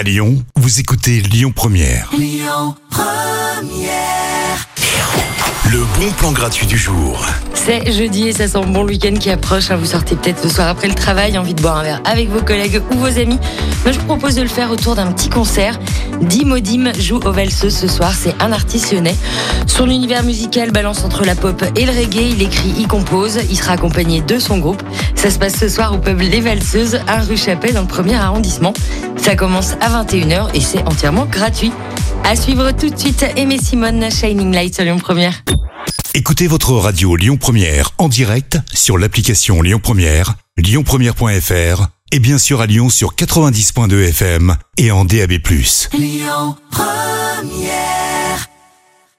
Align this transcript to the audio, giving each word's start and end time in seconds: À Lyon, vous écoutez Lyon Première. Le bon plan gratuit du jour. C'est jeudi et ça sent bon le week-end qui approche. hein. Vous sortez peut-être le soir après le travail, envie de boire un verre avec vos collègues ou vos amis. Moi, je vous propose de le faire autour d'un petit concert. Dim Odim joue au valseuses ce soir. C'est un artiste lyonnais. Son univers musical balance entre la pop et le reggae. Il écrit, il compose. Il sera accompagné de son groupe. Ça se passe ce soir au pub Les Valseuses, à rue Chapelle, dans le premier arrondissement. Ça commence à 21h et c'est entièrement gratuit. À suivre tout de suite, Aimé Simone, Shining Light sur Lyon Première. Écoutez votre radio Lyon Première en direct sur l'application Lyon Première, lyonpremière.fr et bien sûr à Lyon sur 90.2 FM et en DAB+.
À 0.00 0.02
Lyon, 0.02 0.42
vous 0.56 0.80
écoutez 0.80 1.20
Lyon 1.20 1.52
Première. 1.54 2.10
Le 5.70 5.84
bon 5.98 6.10
plan 6.16 6.32
gratuit 6.32 6.66
du 6.66 6.78
jour. 6.78 7.22
C'est 7.52 7.92
jeudi 7.92 8.28
et 8.28 8.32
ça 8.32 8.48
sent 8.48 8.64
bon 8.68 8.82
le 8.82 8.88
week-end 8.92 9.14
qui 9.20 9.28
approche. 9.28 9.70
hein. 9.70 9.76
Vous 9.76 9.84
sortez 9.84 10.16
peut-être 10.16 10.42
le 10.42 10.48
soir 10.48 10.68
après 10.68 10.88
le 10.88 10.94
travail, 10.94 11.36
envie 11.36 11.52
de 11.52 11.60
boire 11.60 11.76
un 11.76 11.82
verre 11.82 12.02
avec 12.06 12.30
vos 12.30 12.40
collègues 12.40 12.80
ou 12.90 12.94
vos 12.94 13.18
amis. 13.18 13.38
Moi, 13.84 13.92
je 13.92 13.98
vous 14.00 14.06
propose 14.06 14.36
de 14.36 14.42
le 14.42 14.48
faire 14.48 14.70
autour 14.70 14.96
d'un 14.96 15.12
petit 15.12 15.28
concert. 15.28 15.78
Dim 16.22 16.50
Odim 16.50 16.92
joue 16.98 17.20
au 17.24 17.32
valseuses 17.32 17.76
ce 17.76 17.86
soir. 17.86 18.14
C'est 18.18 18.34
un 18.40 18.52
artiste 18.52 18.92
lyonnais. 18.92 19.14
Son 19.66 19.88
univers 19.88 20.22
musical 20.24 20.70
balance 20.70 21.04
entre 21.04 21.24
la 21.24 21.34
pop 21.34 21.62
et 21.76 21.84
le 21.84 21.92
reggae. 21.92 22.30
Il 22.32 22.42
écrit, 22.42 22.74
il 22.78 22.88
compose. 22.88 23.38
Il 23.50 23.56
sera 23.56 23.74
accompagné 23.74 24.22
de 24.22 24.38
son 24.38 24.58
groupe. 24.58 24.82
Ça 25.20 25.30
se 25.30 25.38
passe 25.38 25.58
ce 25.58 25.68
soir 25.68 25.92
au 25.92 25.98
pub 25.98 26.18
Les 26.18 26.40
Valseuses, 26.40 26.98
à 27.06 27.20
rue 27.20 27.36
Chapelle, 27.36 27.74
dans 27.74 27.82
le 27.82 27.86
premier 27.86 28.14
arrondissement. 28.14 28.72
Ça 29.18 29.36
commence 29.36 29.72
à 29.82 30.02
21h 30.02 30.48
et 30.54 30.62
c'est 30.62 30.82
entièrement 30.84 31.26
gratuit. 31.26 31.72
À 32.24 32.34
suivre 32.34 32.70
tout 32.72 32.88
de 32.88 32.98
suite, 32.98 33.26
Aimé 33.36 33.58
Simone, 33.62 34.10
Shining 34.10 34.50
Light 34.54 34.74
sur 34.74 34.82
Lyon 34.82 34.98
Première. 34.98 35.44
Écoutez 36.14 36.46
votre 36.46 36.72
radio 36.72 37.16
Lyon 37.16 37.36
Première 37.36 37.90
en 37.98 38.08
direct 38.08 38.56
sur 38.72 38.96
l'application 38.96 39.60
Lyon 39.60 39.78
Première, 39.78 40.36
lyonpremière.fr 40.56 41.88
et 42.12 42.18
bien 42.18 42.38
sûr 42.38 42.62
à 42.62 42.66
Lyon 42.66 42.88
sur 42.88 43.14
90.2 43.14 44.08
FM 44.08 44.56
et 44.78 44.90
en 44.90 45.04
DAB+. 45.04 45.34